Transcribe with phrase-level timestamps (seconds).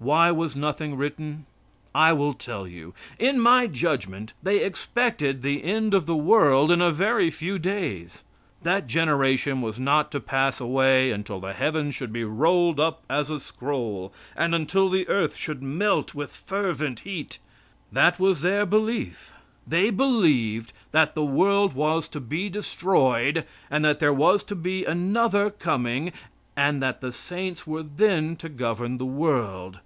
[0.00, 1.44] Why was nothing written?
[1.92, 2.94] I will tell you.
[3.18, 8.22] In my judgment they expected the end of the world in a very few days.
[8.62, 13.28] That generation was not to pass away until the heavens should be rolled up as
[13.28, 17.40] a scroll, and until the earth should melt with fervent heat.
[17.90, 19.32] That was their belief.
[19.66, 24.84] They believed that the world was to be destroyed, and that there was to be
[24.84, 26.12] another coming,
[26.56, 29.78] and that the saints were then to govern the world.